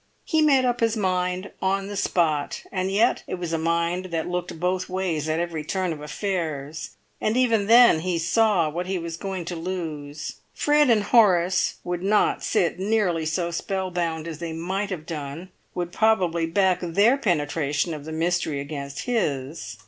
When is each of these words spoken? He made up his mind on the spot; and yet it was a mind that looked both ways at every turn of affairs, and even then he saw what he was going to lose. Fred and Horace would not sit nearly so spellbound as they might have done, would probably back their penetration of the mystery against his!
He 0.25 0.41
made 0.41 0.65
up 0.65 0.79
his 0.79 0.97
mind 0.97 1.51
on 1.61 1.85
the 1.87 1.95
spot; 1.95 2.63
and 2.71 2.91
yet 2.91 3.21
it 3.27 3.35
was 3.35 3.53
a 3.53 3.59
mind 3.59 4.05
that 4.05 4.27
looked 4.27 4.59
both 4.59 4.89
ways 4.89 5.29
at 5.29 5.39
every 5.39 5.63
turn 5.63 5.93
of 5.93 6.01
affairs, 6.01 6.95
and 7.21 7.37
even 7.37 7.67
then 7.67 7.99
he 7.99 8.17
saw 8.17 8.67
what 8.67 8.87
he 8.87 8.97
was 8.97 9.15
going 9.15 9.45
to 9.45 9.55
lose. 9.55 10.37
Fred 10.55 10.89
and 10.89 11.03
Horace 11.03 11.75
would 11.83 12.01
not 12.01 12.43
sit 12.43 12.79
nearly 12.79 13.27
so 13.27 13.51
spellbound 13.51 14.27
as 14.27 14.39
they 14.39 14.53
might 14.53 14.89
have 14.89 15.05
done, 15.05 15.49
would 15.75 15.91
probably 15.91 16.47
back 16.47 16.79
their 16.81 17.15
penetration 17.15 17.93
of 17.93 18.03
the 18.03 18.11
mystery 18.11 18.59
against 18.59 19.01
his! 19.03 19.77